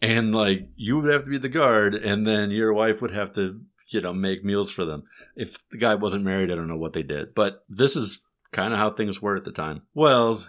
and 0.01 0.35
like 0.35 0.67
you 0.75 0.99
would 0.99 1.11
have 1.11 1.23
to 1.23 1.29
be 1.29 1.37
the 1.37 1.49
guard 1.49 1.95
and 1.95 2.27
then 2.27 2.51
your 2.51 2.73
wife 2.73 3.01
would 3.01 3.13
have 3.13 3.31
to 3.33 3.61
you 3.91 4.01
know 4.01 4.13
make 4.13 4.43
meals 4.43 4.71
for 4.71 4.83
them 4.85 5.03
if 5.35 5.57
the 5.69 5.77
guy 5.77 5.95
wasn't 5.95 6.23
married 6.23 6.51
i 6.51 6.55
don't 6.55 6.67
know 6.67 6.75
what 6.77 6.93
they 6.93 7.03
did 7.03 7.33
but 7.33 7.63
this 7.69 7.95
is 7.95 8.19
kind 8.51 8.73
of 8.73 8.79
how 8.79 8.89
things 8.89 9.21
were 9.21 9.35
at 9.37 9.43
the 9.45 9.51
time 9.51 9.81
well 9.93 10.43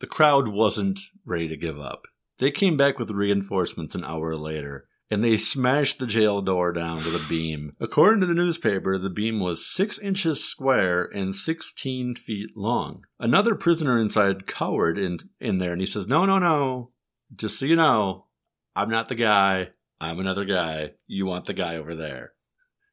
the 0.00 0.06
crowd 0.06 0.46
wasn't 0.48 1.00
ready 1.24 1.48
to 1.48 1.56
give 1.56 1.80
up 1.80 2.02
they 2.38 2.50
came 2.50 2.76
back 2.76 2.98
with 2.98 3.10
reinforcements 3.10 3.94
an 3.94 4.04
hour 4.04 4.36
later 4.36 4.86
and 5.10 5.22
they 5.22 5.36
smashed 5.36 5.98
the 5.98 6.06
jail 6.06 6.42
door 6.42 6.72
down 6.72 6.96
with 6.96 7.14
a 7.14 7.28
beam. 7.28 7.76
According 7.80 8.20
to 8.20 8.26
the 8.26 8.34
newspaper, 8.34 8.98
the 8.98 9.10
beam 9.10 9.38
was 9.40 9.64
six 9.64 9.98
inches 9.98 10.42
square 10.44 11.04
and 11.04 11.34
16 11.34 12.16
feet 12.16 12.56
long. 12.56 13.04
Another 13.20 13.54
prisoner 13.54 13.98
inside 13.98 14.46
cowered 14.46 14.98
in, 14.98 15.18
in 15.40 15.58
there 15.58 15.72
and 15.72 15.80
he 15.80 15.86
says, 15.86 16.06
No, 16.06 16.26
no, 16.26 16.38
no. 16.38 16.90
Just 17.34 17.58
so 17.58 17.66
you 17.66 17.76
know, 17.76 18.26
I'm 18.74 18.90
not 18.90 19.08
the 19.08 19.14
guy. 19.14 19.70
I'm 20.00 20.18
another 20.18 20.44
guy. 20.44 20.92
You 21.06 21.26
want 21.26 21.46
the 21.46 21.54
guy 21.54 21.76
over 21.76 21.94
there. 21.94 22.32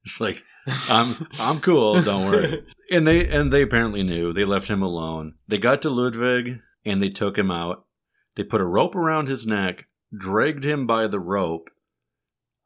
It's 0.05 0.21
like, 0.21 0.43
I'm 0.89 1.27
I'm 1.39 1.59
cool. 1.59 2.01
Don't 2.01 2.29
worry. 2.29 2.65
And 2.91 3.07
they 3.07 3.27
and 3.27 3.51
they 3.51 3.61
apparently 3.61 4.03
knew. 4.03 4.33
They 4.33 4.45
left 4.45 4.69
him 4.69 4.81
alone. 4.81 5.35
They 5.47 5.57
got 5.57 5.81
to 5.81 5.89
Ludwig 5.89 6.59
and 6.85 7.01
they 7.01 7.09
took 7.09 7.37
him 7.37 7.51
out. 7.51 7.85
They 8.35 8.43
put 8.43 8.61
a 8.61 8.65
rope 8.65 8.95
around 8.95 9.27
his 9.27 9.45
neck, 9.45 9.85
dragged 10.15 10.63
him 10.63 10.87
by 10.87 11.07
the 11.07 11.19
rope 11.19 11.69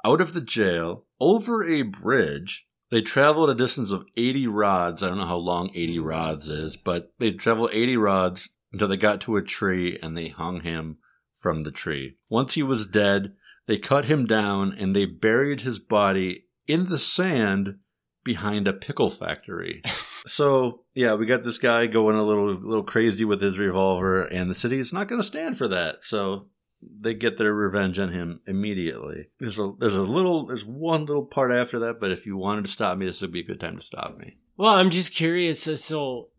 out 0.07 0.21
of 0.21 0.33
the 0.33 0.41
jail 0.41 1.05
over 1.19 1.67
a 1.67 1.81
bridge. 1.81 2.65
They 2.89 3.01
traveled 3.01 3.49
a 3.49 3.55
distance 3.55 3.91
of 3.91 4.05
80 4.15 4.47
rods. 4.47 5.03
I 5.03 5.09
don't 5.09 5.17
know 5.17 5.25
how 5.25 5.35
long 5.37 5.69
80 5.75 5.97
hmm. 5.97 6.03
rods 6.03 6.49
is, 6.49 6.77
but 6.77 7.11
they 7.19 7.31
traveled 7.31 7.71
80 7.73 7.97
rods 7.97 8.49
until 8.71 8.87
they 8.87 8.97
got 8.97 9.19
to 9.21 9.35
a 9.35 9.41
tree 9.41 9.99
and 10.01 10.15
they 10.15 10.29
hung 10.29 10.61
him 10.61 10.97
from 11.37 11.61
the 11.61 11.71
tree. 11.71 12.15
Once 12.29 12.53
he 12.53 12.63
was 12.63 12.85
dead, 12.85 13.33
they 13.67 13.77
cut 13.77 14.05
him 14.05 14.25
down 14.25 14.73
and 14.77 14.95
they 14.95 15.05
buried 15.05 15.61
his 15.61 15.79
body 15.79 16.45
in 16.67 16.87
the 16.87 16.97
sand 16.97 17.75
behind 18.23 18.67
a 18.67 18.73
pickle 18.73 19.09
factory. 19.09 19.81
so 20.25 20.83
yeah, 20.93 21.15
we 21.15 21.25
got 21.25 21.43
this 21.43 21.57
guy 21.57 21.87
going 21.87 22.15
a 22.15 22.23
little 22.23 22.53
little 22.53 22.83
crazy 22.83 23.25
with 23.25 23.41
his 23.41 23.59
revolver, 23.59 24.23
and 24.23 24.49
the 24.49 24.55
city 24.55 24.79
is 24.79 24.91
not 24.91 25.07
going 25.07 25.21
to 25.21 25.27
stand 25.27 25.57
for 25.57 25.67
that. 25.67 26.03
So 26.03 26.47
they 26.81 27.13
get 27.13 27.38
their 27.38 27.53
revenge 27.53 27.98
on 28.00 28.12
him 28.12 28.39
immediately. 28.46 29.27
There's 29.39 29.60
a 29.60 29.74
there's 29.79 29.96
a 29.96 30.03
little 30.03 30.46
there's 30.46 30.65
one 30.65 31.05
little 31.05 31.25
part 31.25 31.51
after 31.51 31.79
that, 31.79 32.00
but 32.00 32.12
if 32.12 32.25
you 32.25 32.38
wanted 32.38 32.65
to 32.65 32.72
stop 32.72 32.98
me, 32.98 33.05
this 33.05 33.22
would 33.22 33.31
be 33.31 33.41
a 33.41 33.46
good 33.46 33.60
time 33.60 33.77
to 33.77 33.84
stop 33.84 34.17
me. 34.17 34.38
Well, 34.57 34.74
I'm 34.74 34.89
just 34.89 35.13
curious. 35.15 35.67
uh, 35.67 35.75
So 35.75 36.29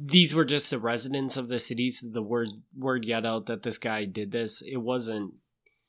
these 0.00 0.34
were 0.34 0.44
just 0.44 0.70
the 0.70 0.78
residents 0.78 1.36
of 1.36 1.48
the 1.48 1.58
cities. 1.58 2.04
The 2.12 2.22
word 2.22 2.48
word 2.76 3.06
got 3.08 3.26
out 3.26 3.46
that 3.46 3.62
this 3.62 3.78
guy 3.78 4.04
did 4.04 4.30
this. 4.32 4.62
It 4.62 4.78
wasn't. 4.78 5.34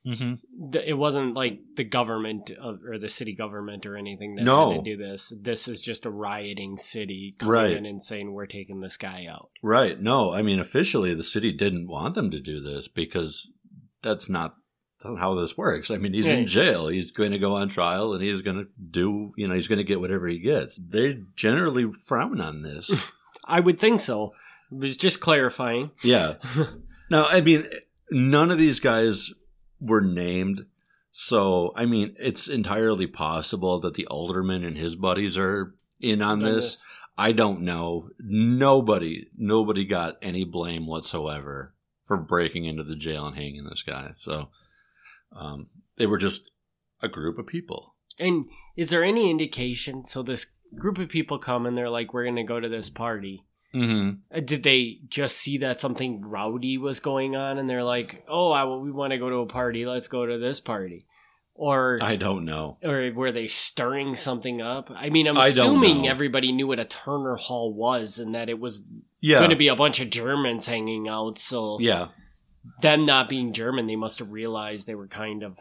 Mm-hmm. 0.07 0.75
It 0.85 0.97
wasn't 0.97 1.33
like 1.35 1.59
the 1.75 1.83
government 1.83 2.51
of, 2.51 2.79
or 2.85 2.97
the 2.97 3.09
city 3.09 3.35
government 3.35 3.85
or 3.85 3.97
anything 3.97 4.35
that 4.35 4.45
No. 4.45 4.71
had 4.71 4.83
to 4.85 4.95
do 4.95 4.97
this. 4.97 5.33
This 5.39 5.67
is 5.67 5.81
just 5.81 6.05
a 6.05 6.09
rioting 6.09 6.77
city 6.77 7.35
coming 7.37 7.51
Right. 7.53 7.71
in 7.77 7.85
and 7.85 8.01
saying 8.01 8.31
we're 8.31 8.45
taking 8.45 8.79
this 8.79 8.95
guy 8.95 9.25
out. 9.29 9.49
Right. 9.61 9.99
No, 10.01 10.31
I 10.31 10.41
mean 10.41 10.57
officially 10.57 11.13
the 11.13 11.23
city 11.23 11.51
didn't 11.51 11.87
want 11.87 12.15
them 12.15 12.31
to 12.31 12.39
do 12.39 12.61
this 12.61 12.87
because 12.87 13.51
that's 14.01 14.29
not 14.29 14.55
how 15.01 15.33
this 15.35 15.57
works. 15.57 15.89
I 15.91 15.97
mean, 15.97 16.13
he's 16.13 16.27
in 16.27 16.45
jail. 16.45 16.87
He's 16.87 17.11
going 17.11 17.31
to 17.31 17.39
go 17.39 17.55
on 17.55 17.69
trial 17.69 18.13
and 18.13 18.21
he's 18.23 18.41
going 18.41 18.57
to 18.57 18.67
do, 18.89 19.31
you 19.37 19.47
know, 19.47 19.55
he's 19.55 19.67
going 19.67 19.77
to 19.77 19.83
get 19.85 19.99
whatever 20.01 20.27
he 20.27 20.39
gets. 20.39 20.77
They 20.77 21.21
generally 21.35 21.89
frown 21.91 22.41
on 22.41 22.61
this. 22.61 23.11
I 23.45 23.61
would 23.61 23.79
think 23.79 24.01
so. 24.01 24.33
It 24.71 24.77
was 24.77 24.97
just 24.97 25.19
clarifying. 25.21 25.91
yeah. 26.03 26.35
No, 27.11 27.25
I 27.27 27.41
mean, 27.41 27.63
none 28.11 28.51
of 28.51 28.59
these 28.59 28.79
guys 28.79 29.31
were 29.79 29.99
named. 30.01 30.65
So, 31.09 31.73
I 31.75 31.85
mean, 31.87 32.15
it's 32.19 32.47
entirely 32.47 33.07
possible 33.07 33.79
that 33.79 33.95
the 33.95 34.05
alderman 34.05 34.63
and 34.63 34.77
his 34.77 34.95
buddies 34.95 35.35
are 35.35 35.73
in 35.99 36.21
on 36.21 36.43
this. 36.43 36.85
I 37.17 37.31
don't 37.31 37.61
know. 37.61 38.09
Nobody, 38.19 39.25
nobody 39.35 39.85
got 39.85 40.17
any 40.21 40.43
blame 40.43 40.85
whatsoever 40.85 41.73
for 42.09 42.17
breaking 42.17 42.65
into 42.65 42.83
the 42.83 42.95
jail 42.95 43.27
and 43.27 43.37
hanging 43.37 43.65
this 43.65 43.83
guy. 43.83 44.09
So, 44.13 44.49
um, 45.31 45.67
they 45.97 46.07
were 46.07 46.17
just 46.17 46.49
a 47.03 47.07
group 47.07 47.37
of 47.37 47.45
people. 47.45 47.93
And 48.17 48.45
is 48.75 48.89
there 48.89 49.03
any 49.03 49.29
indication? 49.29 50.05
So 50.05 50.23
this 50.23 50.47
group 50.75 50.97
of 50.97 51.07
people 51.07 51.37
come 51.37 51.67
and 51.67 51.77
they're 51.77 51.89
like, 51.89 52.11
"We're 52.11 52.23
going 52.23 52.35
to 52.37 52.43
go 52.43 52.59
to 52.59 52.67
this 52.67 52.89
party." 52.89 53.45
Mm-hmm. 53.75 54.35
Uh, 54.35 54.39
Did 54.39 54.63
they 54.63 55.01
just 55.07 55.37
see 55.37 55.59
that 55.59 55.79
something 55.79 56.21
rowdy 56.25 56.79
was 56.79 56.99
going 56.99 57.35
on 57.35 57.59
and 57.59 57.69
they're 57.69 57.83
like, 57.83 58.25
"Oh, 58.27 58.51
I, 58.51 58.65
we 58.65 58.91
want 58.91 59.11
to 59.11 59.19
go 59.19 59.29
to 59.29 59.35
a 59.37 59.45
party. 59.45 59.85
Let's 59.85 60.07
go 60.07 60.25
to 60.25 60.39
this 60.39 60.59
party," 60.59 61.05
or 61.53 61.99
I 62.01 62.15
don't 62.15 62.43
know. 62.43 62.79
or 62.83 63.11
were 63.13 63.31
they 63.31 63.45
stirring 63.45 64.15
something 64.15 64.63
up? 64.63 64.89
I 64.95 65.11
mean, 65.11 65.27
I'm 65.27 65.37
I 65.37 65.49
assuming 65.49 66.07
everybody 66.07 66.51
knew 66.51 66.65
what 66.65 66.79
a 66.79 66.85
Turner 66.85 67.35
Hall 67.35 67.71
was 67.71 68.17
and 68.17 68.33
that 68.33 68.49
it 68.49 68.59
was 68.59 68.87
Yeah. 69.21 69.39
going 69.39 69.49
to 69.49 69.55
be 69.55 69.67
a 69.67 69.75
bunch 69.75 69.99
of 69.99 70.09
Germans 70.09 70.67
hanging 70.67 71.07
out. 71.07 71.37
So 71.37 71.77
yeah. 71.79 72.07
them 72.81 73.03
not 73.03 73.29
being 73.29 73.53
German, 73.53 73.87
they 73.87 73.95
must 73.95 74.19
have 74.19 74.31
realized 74.31 74.87
they 74.87 74.95
were 74.95 75.07
kind 75.07 75.43
of 75.43 75.59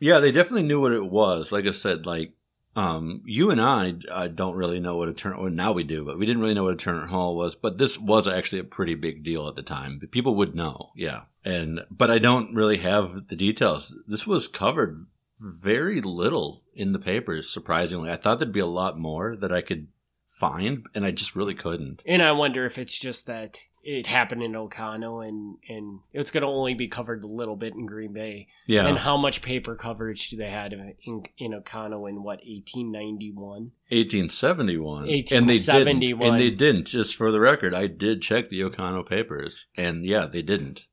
Yeah, 0.00 0.20
they 0.20 0.32
definitely 0.32 0.64
knew 0.64 0.80
what 0.80 0.92
it 0.92 1.06
was. 1.06 1.52
Like 1.52 1.66
I 1.66 1.70
said, 1.70 2.06
like 2.06 2.32
um, 2.76 3.22
you 3.24 3.50
and 3.50 3.60
I, 3.60 3.94
I 4.12 4.28
don't 4.28 4.54
really 4.54 4.80
know 4.80 4.96
what 4.96 5.08
a 5.08 5.14
turn. 5.14 5.40
Well, 5.40 5.50
now 5.50 5.72
we 5.72 5.82
do, 5.82 6.04
but 6.04 6.18
we 6.18 6.26
didn't 6.26 6.42
really 6.42 6.52
know 6.54 6.64
what 6.64 6.74
a 6.74 6.76
Turner 6.76 7.06
Hall 7.06 7.34
was. 7.34 7.56
But 7.56 7.78
this 7.78 7.98
was 7.98 8.28
actually 8.28 8.58
a 8.58 8.64
pretty 8.64 8.94
big 8.94 9.24
deal 9.24 9.48
at 9.48 9.56
the 9.56 9.62
time. 9.62 9.98
People 10.10 10.34
would 10.34 10.54
know, 10.54 10.90
yeah. 10.94 11.22
And 11.42 11.80
but 11.90 12.10
I 12.10 12.18
don't 12.18 12.54
really 12.54 12.78
have 12.78 13.28
the 13.28 13.36
details. 13.36 13.96
This 14.06 14.26
was 14.26 14.46
covered 14.46 15.06
very 15.40 16.02
little 16.02 16.64
in 16.74 16.92
the 16.92 16.98
papers. 16.98 17.48
Surprisingly, 17.48 18.10
I 18.10 18.16
thought 18.16 18.38
there'd 18.38 18.52
be 18.52 18.60
a 18.60 18.66
lot 18.66 18.98
more 18.98 19.36
that 19.36 19.52
I 19.52 19.62
could 19.62 19.88
find, 20.38 20.86
and 20.94 21.04
I 21.04 21.10
just 21.10 21.36
really 21.36 21.54
couldn't. 21.54 22.02
And 22.06 22.22
I 22.22 22.32
wonder 22.32 22.66
if 22.66 22.78
it's 22.78 22.98
just 22.98 23.26
that 23.26 23.60
it 23.86 24.06
happened 24.06 24.42
in 24.42 24.56
Oconto 24.56 25.26
and 25.26 25.58
and 25.68 26.00
it's 26.12 26.32
going 26.32 26.42
to 26.42 26.48
only 26.48 26.74
be 26.74 26.88
covered 26.88 27.22
a 27.22 27.28
little 27.28 27.54
bit 27.54 27.72
in 27.72 27.86
Green 27.86 28.12
Bay. 28.12 28.48
Yeah, 28.66 28.86
And 28.86 28.98
how 28.98 29.16
much 29.16 29.42
paper 29.42 29.76
coverage 29.76 30.28
do 30.28 30.36
they 30.36 30.50
had 30.50 30.72
in 30.72 31.22
in 31.38 31.54
Oconto 31.54 32.08
in 32.08 32.22
what 32.22 32.40
1891? 32.44 33.70
1871. 33.88 35.04
And 35.04 35.48
they 35.48 35.58
didn't. 35.58 36.22
And 36.22 36.40
they 36.40 36.50
didn't. 36.50 36.88
Just 36.88 37.14
for 37.14 37.30
the 37.30 37.40
record, 37.40 37.74
I 37.74 37.86
did 37.86 38.22
check 38.22 38.48
the 38.48 38.62
Oconto 38.64 39.04
papers, 39.04 39.66
and 39.76 40.04
yeah, 40.04 40.26
they 40.26 40.42
didn't. 40.42 40.86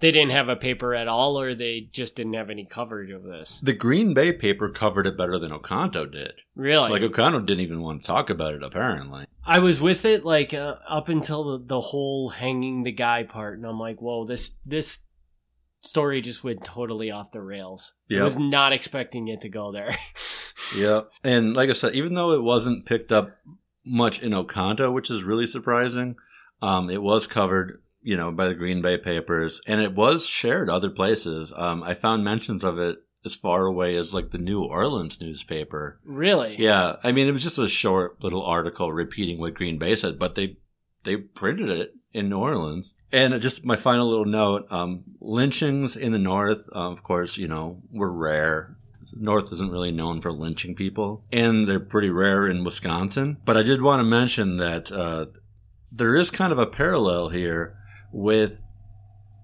They 0.00 0.12
didn't 0.12 0.30
have 0.30 0.48
a 0.48 0.56
paper 0.56 0.94
at 0.94 1.08
all, 1.08 1.40
or 1.40 1.54
they 1.54 1.88
just 1.90 2.14
didn't 2.14 2.34
have 2.34 2.50
any 2.50 2.64
coverage 2.64 3.10
of 3.10 3.24
this. 3.24 3.58
The 3.60 3.72
Green 3.72 4.14
Bay 4.14 4.32
paper 4.32 4.68
covered 4.68 5.06
it 5.06 5.16
better 5.16 5.38
than 5.38 5.50
Oconto 5.50 6.10
did. 6.10 6.34
Really, 6.54 6.90
Like 6.90 7.02
Oconto 7.02 7.44
didn't 7.44 7.60
even 7.60 7.82
want 7.82 8.02
to 8.02 8.06
talk 8.06 8.30
about 8.30 8.54
it. 8.54 8.62
Apparently, 8.62 9.26
I 9.44 9.58
was 9.58 9.80
with 9.80 10.04
it 10.04 10.24
like 10.24 10.54
uh, 10.54 10.76
up 10.88 11.08
until 11.08 11.58
the, 11.58 11.64
the 11.64 11.80
whole 11.80 12.28
hanging 12.28 12.84
the 12.84 12.92
guy 12.92 13.24
part, 13.24 13.58
and 13.58 13.66
I'm 13.66 13.80
like, 13.80 14.00
whoa, 14.00 14.24
this 14.24 14.56
this 14.64 15.00
story 15.80 16.20
just 16.20 16.44
went 16.44 16.64
totally 16.64 17.10
off 17.10 17.32
the 17.32 17.40
rails. 17.40 17.92
I 18.10 18.22
was 18.22 18.38
not 18.38 18.72
expecting 18.72 19.28
it 19.28 19.40
to 19.42 19.48
go 19.48 19.72
there. 19.72 19.90
yeah. 20.76 21.02
And 21.22 21.54
like 21.54 21.70
I 21.70 21.72
said, 21.72 21.94
even 21.94 22.14
though 22.14 22.32
it 22.32 22.42
wasn't 22.42 22.86
picked 22.86 23.12
up 23.12 23.36
much 23.84 24.22
in 24.22 24.34
Oconto, 24.34 24.92
which 24.92 25.10
is 25.10 25.24
really 25.24 25.46
surprising, 25.46 26.16
um, 26.60 26.90
it 26.90 27.02
was 27.02 27.26
covered, 27.26 27.80
you 28.08 28.16
know, 28.16 28.32
by 28.32 28.48
the 28.48 28.54
Green 28.54 28.80
Bay 28.80 28.96
papers, 28.96 29.60
and 29.66 29.82
it 29.82 29.94
was 29.94 30.26
shared 30.26 30.70
other 30.70 30.88
places. 30.88 31.52
Um, 31.54 31.82
I 31.82 31.92
found 31.92 32.24
mentions 32.24 32.64
of 32.64 32.78
it 32.78 32.96
as 33.22 33.34
far 33.34 33.66
away 33.66 33.96
as 33.96 34.14
like 34.14 34.30
the 34.30 34.38
New 34.38 34.64
Orleans 34.64 35.20
newspaper. 35.20 36.00
really? 36.06 36.56
Yeah, 36.58 36.96
I 37.04 37.12
mean, 37.12 37.28
it 37.28 37.32
was 37.32 37.42
just 37.42 37.58
a 37.58 37.68
short 37.68 38.24
little 38.24 38.42
article 38.42 38.94
repeating 38.94 39.38
what 39.38 39.52
Green 39.52 39.76
Bay 39.76 39.94
said, 39.94 40.18
but 40.18 40.36
they 40.36 40.56
they 41.04 41.18
printed 41.18 41.68
it 41.68 41.96
in 42.14 42.30
New 42.30 42.38
Orleans. 42.38 42.94
And 43.12 43.38
just 43.42 43.66
my 43.66 43.76
final 43.76 44.08
little 44.08 44.24
note: 44.24 44.72
um, 44.72 45.04
lynchings 45.20 45.94
in 45.94 46.12
the 46.12 46.18
North, 46.18 46.66
uh, 46.74 46.90
of 46.90 47.02
course, 47.02 47.36
you 47.36 47.46
know, 47.46 47.82
were 47.92 48.10
rare. 48.10 48.78
North 49.12 49.52
isn't 49.52 49.70
really 49.70 49.92
known 49.92 50.22
for 50.22 50.32
lynching 50.32 50.74
people, 50.74 51.26
and 51.30 51.68
they're 51.68 51.78
pretty 51.78 52.08
rare 52.08 52.46
in 52.46 52.64
Wisconsin. 52.64 53.36
But 53.44 53.58
I 53.58 53.62
did 53.62 53.82
want 53.82 54.00
to 54.00 54.04
mention 54.04 54.56
that 54.56 54.90
uh, 54.90 55.26
there 55.92 56.16
is 56.16 56.30
kind 56.30 56.52
of 56.52 56.58
a 56.58 56.66
parallel 56.66 57.28
here 57.28 57.77
with 58.12 58.62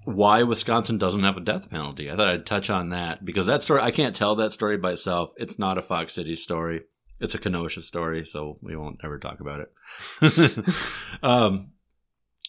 why 0.04 0.42
Wisconsin 0.42 0.98
doesn't 0.98 1.22
have 1.22 1.36
a 1.36 1.40
death 1.40 1.70
penalty. 1.70 2.10
I 2.10 2.16
thought 2.16 2.28
I'd 2.28 2.46
touch 2.46 2.68
on 2.70 2.90
that 2.90 3.24
because 3.24 3.46
that 3.46 3.62
story, 3.62 3.80
I 3.80 3.90
can't 3.90 4.14
tell 4.14 4.34
that 4.36 4.52
story 4.52 4.76
by 4.76 4.92
itself. 4.92 5.30
It's 5.36 5.58
not 5.58 5.78
a 5.78 5.82
Fox 5.82 6.12
City 6.12 6.34
story. 6.34 6.82
It's 7.20 7.34
a 7.34 7.38
Kenosha 7.38 7.82
story, 7.82 8.24
so 8.24 8.58
we 8.60 8.76
won't 8.76 9.00
ever 9.02 9.18
talk 9.18 9.40
about 9.40 9.60
it. 9.60 10.58
um, 11.22 11.72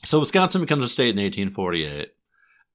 so 0.04 0.20
Wisconsin 0.20 0.62
becomes 0.62 0.84
a 0.84 0.90
state 0.90 1.16
in 1.16 1.24
1848, 1.24 2.10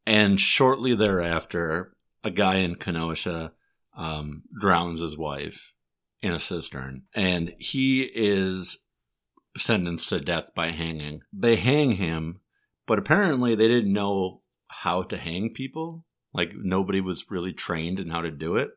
and 0.06 0.40
shortly 0.40 0.94
thereafter, 0.94 1.94
a 2.25 2.30
guy 2.30 2.56
in 2.56 2.76
Kenosha 2.76 3.52
um, 3.97 4.44
drowns 4.59 5.00
his 5.00 5.18
wife 5.18 5.73
in 6.23 6.32
a 6.32 6.38
cistern, 6.38 7.02
and 7.14 7.54
he 7.59 8.02
is 8.02 8.78
sentenced 9.56 10.09
to 10.09 10.20
death 10.20 10.54
by 10.54 10.70
hanging. 10.70 11.20
They 11.32 11.56
hang 11.56 11.92
him, 11.92 12.39
but 12.90 12.99
apparently 12.99 13.54
they 13.54 13.68
didn't 13.68 13.92
know 13.92 14.40
how 14.66 15.02
to 15.02 15.16
hang 15.16 15.50
people. 15.54 16.04
Like 16.35 16.50
nobody 16.56 17.00
was 17.00 17.30
really 17.30 17.52
trained 17.52 18.00
in 18.00 18.11
how 18.11 18.20
to 18.20 18.32
do 18.32 18.56
it. 18.56 18.70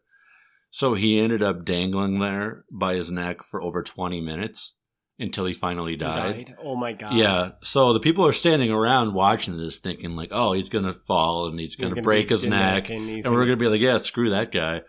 So 0.69 0.93
he 0.93 1.19
ended 1.19 1.41
up 1.41 1.65
dangling 1.65 2.19
there 2.19 2.63
by 2.71 2.93
his 2.93 3.09
neck 3.09 3.41
for 3.41 3.59
over 3.59 3.81
20 3.81 4.21
minutes 4.21 4.75
until 5.17 5.45
he 5.45 5.53
finally 5.53 5.93
He 5.93 5.97
died. 5.97 6.53
Oh 6.63 6.75
my 6.75 6.93
god. 6.93 7.13
Yeah. 7.13 7.51
So 7.61 7.91
the 7.93 7.99
people 7.99 8.23
are 8.27 8.31
standing 8.31 8.69
around 8.69 9.15
watching 9.15 9.57
this 9.57 9.79
thinking 9.79 10.15
like, 10.15 10.29
oh, 10.31 10.53
he's 10.53 10.69
going 10.69 10.85
to 10.85 10.93
fall 10.93 11.47
and 11.47 11.59
he's 11.59 11.75
going 11.75 11.95
to 11.95 12.01
break 12.03 12.29
his 12.29 12.45
neck. 12.45 12.89
and, 12.91 13.09
And 13.09 13.23
we're 13.25 13.31
gonna- 13.31 13.45
going 13.47 13.59
to 13.59 13.65
be 13.65 13.67
like, 13.69 13.81
yeah, 13.81 13.97
screw 13.97 14.29
that 14.29 14.51
guy. 14.51 14.81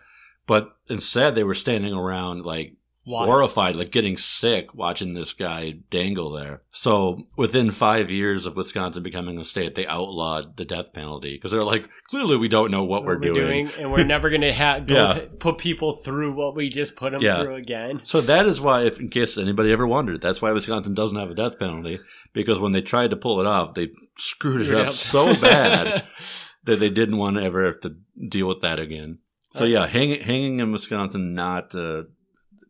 But 0.45 0.69
instead 0.87 1.33
they 1.33 1.43
were 1.43 1.55
standing 1.55 1.93
around 1.93 2.45
like 2.45 2.75
Why? 3.07 3.25
horrified, 3.25 3.75
like 3.75 3.91
getting 3.91 4.17
sick 4.17 4.73
watching 4.73 5.13
this 5.13 5.31
guy 5.33 5.75
dangle 5.91 6.31
there. 6.31 6.63
So 6.71 7.23
within 7.37 7.69
five 7.69 8.09
years 8.09 8.47
of 8.47 8.55
Wisconsin 8.55 9.03
becoming 9.03 9.37
a 9.39 9.43
state, 9.43 9.75
they 9.75 9.85
outlawed 9.85 10.57
the 10.57 10.65
death 10.65 10.91
penalty 10.91 11.35
because 11.35 11.51
they're 11.51 11.63
like, 11.63 11.87
clearly 12.09 12.35
we 12.35 12.47
don't 12.47 12.71
know 12.71 12.83
what, 12.83 13.05
we're, 13.05 13.17
doing. 13.17 13.69
and 13.77 13.91
we're 13.91 14.03
never 14.05 14.29
going 14.29 14.41
to 14.41 14.51
ha- 14.53 14.79
go 14.79 14.93
Yeah. 14.95 15.19
put 15.39 15.59
people 15.59 15.97
through 15.97 16.33
what 16.33 16.55
we 16.55 16.67
just 16.67 16.95
put 16.95 17.11
them 17.11 17.21
Yeah. 17.21 17.43
through 17.43 17.55
again. 17.55 18.01
So 18.03 18.21
that 18.21 18.47
is 18.47 18.59
why, 18.59 18.85
if 18.85 18.99
in 18.99 19.09
case 19.09 19.37
anybody 19.37 19.71
ever 19.71 19.85
wondered, 19.85 20.19
that's 20.21 20.41
why 20.41 20.51
Wisconsin 20.51 20.95
doesn't 20.95 21.19
have 21.19 21.29
a 21.29 21.35
death 21.35 21.59
penalty 21.59 21.99
because 22.33 22.59
when 22.59 22.71
they 22.71 22.81
tried 22.81 23.11
to 23.11 23.15
pull 23.17 23.39
it 23.39 23.45
off, 23.45 23.75
they 23.75 23.89
screwed 24.17 24.67
it 24.67 24.73
up 24.73 24.89
so 24.89 25.35
bad 25.35 26.07
that 26.63 26.79
they 26.79 26.89
didn't 26.89 27.17
want 27.17 27.37
to 27.37 27.43
ever 27.43 27.65
have 27.65 27.79
to 27.81 27.95
deal 28.27 28.47
with 28.47 28.61
that 28.61 28.79
again. 28.79 29.19
So 29.51 29.63
Okay. 29.65 29.73
yeah, 29.73 29.85
hanging 29.87 30.21
hanging 30.21 30.59
in 30.59 30.71
Wisconsin 30.73 31.33
not 31.33 31.73
uh, 31.75 32.03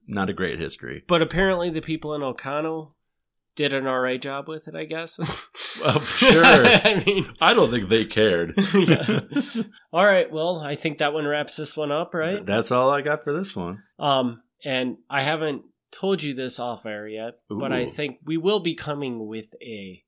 not 0.07 0.29
a 0.29 0.33
great 0.33 0.59
history. 0.59 1.03
but 1.07 1.21
apparently, 1.21 1.69
the 1.69 1.81
people 1.81 2.13
in 2.13 2.21
Oconto 2.21 2.91
did 3.55 3.71
an 3.73 3.85
RA 3.85 4.17
job 4.17 4.47
with 4.47 4.67
it. 4.67 4.75
I 4.75 4.85
guess. 4.85 5.19
Well, 5.83 5.99
sure. 5.99 6.41
I 6.45 7.03
mean, 7.05 7.33
I 7.41 7.53
don't 7.53 7.69
think 7.69 7.89
they 7.89 8.05
cared. 8.05 8.53
yeah. 8.73 9.19
all 9.91 10.05
right. 10.05 10.31
Well, 10.31 10.59
I 10.59 10.75
think 10.75 10.99
that 10.99 11.11
one 11.11 11.25
wraps 11.25 11.57
this 11.57 11.75
one 11.75 11.91
up, 11.91 12.13
right? 12.13 12.45
That's 12.45 12.71
all 12.71 12.89
I 12.89 13.01
got 13.01 13.25
for 13.25 13.33
this 13.33 13.57
one. 13.57 13.83
Um, 13.99 14.41
and 14.63 14.99
I 15.09 15.23
haven't 15.23 15.63
told 15.91 16.23
you 16.23 16.33
this 16.33 16.61
off 16.61 16.85
air 16.85 17.09
yet, 17.09 17.33
but 17.49 17.73
I 17.73 17.85
think 17.85 18.19
we 18.23 18.37
will 18.37 18.61
be 18.61 18.73
coming 18.73 19.27
with 19.27 19.47
a 19.61 20.01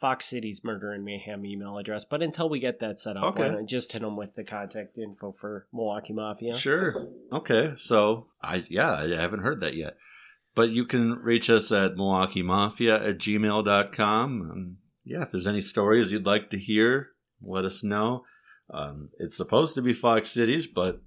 Fox 0.00 0.26
Cities 0.26 0.62
Murder 0.64 0.92
and 0.92 1.04
Mayhem 1.04 1.46
email 1.46 1.78
address. 1.78 2.04
But 2.04 2.22
until 2.22 2.48
we 2.48 2.58
get 2.58 2.80
that 2.80 3.00
set 3.00 3.16
up, 3.16 3.22
why 3.22 3.28
Okay. 3.28 3.42
don't 3.54 3.62
I 3.62 3.66
just 3.66 3.92
hit 3.92 4.02
them 4.02 4.16
with 4.16 4.34
the 4.34 4.44
contact 4.44 4.98
info 4.98 5.32
for 5.32 5.66
Milwaukee 5.72 6.12
Mafia. 6.12 6.52
Sure. 6.52 7.08
Okay. 7.32 7.72
So 7.76 8.26
I 8.42 8.64
yeah, 8.68 8.94
I 8.94 9.08
haven't 9.20 9.40
heard 9.40 9.60
that 9.60 9.74
yet. 9.74 9.96
But 10.54 10.70
you 10.70 10.84
can 10.84 11.14
reach 11.14 11.48
us 11.50 11.72
at 11.72 11.96
Milwaukee 11.96 12.42
Mafia 12.42 12.96
at 13.02 13.18
gmail.com. 13.18 14.50
Um, 14.50 14.76
yeah, 15.04 15.22
if 15.22 15.32
there's 15.32 15.46
any 15.46 15.60
stories 15.60 16.12
you'd 16.12 16.26
like 16.26 16.50
to 16.50 16.58
hear, 16.58 17.10
let 17.42 17.64
us 17.64 17.82
know. 17.82 18.24
Um, 18.70 19.10
it's 19.18 19.36
supposed 19.36 19.74
to 19.74 19.82
be 19.82 19.92
Fox 19.92 20.30
Cities, 20.30 20.66
but 20.66 21.02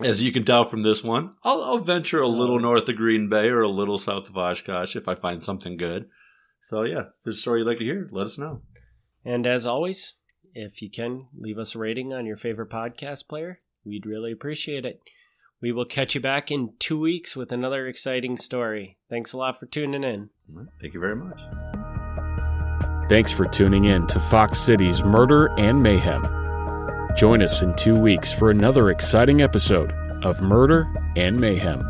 as 0.00 0.22
you 0.22 0.32
can 0.32 0.44
tell 0.44 0.64
from 0.64 0.82
this 0.84 1.02
one, 1.04 1.34
I'll, 1.42 1.60
I'll 1.62 1.78
venture 1.78 2.22
a 2.22 2.28
little 2.28 2.58
north 2.60 2.88
of 2.88 2.96
Green 2.96 3.28
Bay 3.28 3.48
or 3.48 3.60
a 3.62 3.68
little 3.68 3.98
south 3.98 4.28
of 4.28 4.36
Oshkosh 4.36 4.96
if 4.96 5.08
I 5.08 5.14
find 5.14 5.42
something 5.42 5.76
good. 5.76 6.06
So 6.60 6.82
yeah, 6.82 7.00
if 7.00 7.06
there's 7.24 7.38
a 7.38 7.40
story 7.40 7.60
you'd 7.60 7.68
like 7.68 7.78
to 7.78 7.84
hear, 7.84 8.08
let 8.12 8.26
us 8.26 8.38
know. 8.38 8.62
And 9.24 9.46
as 9.46 9.66
always, 9.66 10.14
if 10.54 10.82
you 10.82 10.90
can, 10.90 11.26
leave 11.38 11.58
us 11.58 11.74
a 11.74 11.78
rating 11.78 12.12
on 12.12 12.26
your 12.26 12.36
favorite 12.36 12.70
podcast 12.70 13.28
player. 13.28 13.60
We'd 13.84 14.06
really 14.06 14.32
appreciate 14.32 14.84
it. 14.84 15.00
We 15.60 15.72
will 15.72 15.84
catch 15.84 16.14
you 16.14 16.20
back 16.20 16.50
in 16.50 16.74
two 16.78 16.98
weeks 16.98 17.34
with 17.34 17.50
another 17.50 17.86
exciting 17.88 18.36
story. 18.36 18.96
Thanks 19.10 19.32
a 19.32 19.38
lot 19.38 19.58
for 19.58 19.66
tuning 19.66 20.04
in. 20.04 20.30
Thank 20.80 20.94
you 20.94 21.00
very 21.00 21.16
much. 21.16 21.40
Thanks 23.08 23.32
for 23.32 23.46
tuning 23.46 23.86
in 23.86 24.06
to 24.08 24.20
Fox 24.20 24.58
Cities 24.58 25.02
Murder 25.02 25.46
and 25.58 25.82
Mayhem. 25.82 26.26
Join 27.16 27.42
us 27.42 27.62
in 27.62 27.74
two 27.74 27.96
weeks 27.96 28.32
for 28.32 28.50
another 28.50 28.90
exciting 28.90 29.40
episode 29.40 29.92
of 30.22 30.40
Murder 30.40 30.86
and 31.16 31.40
Mayhem. 31.40 31.82